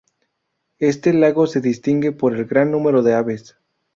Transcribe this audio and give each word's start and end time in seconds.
Este 0.79 1.13
lago 1.13 1.45
se 1.45 1.61
distingue 1.61 2.11
por 2.11 2.35
el 2.35 2.45
gran 2.45 2.71
número 2.71 3.03
de 3.03 3.13
aves. 3.13 3.55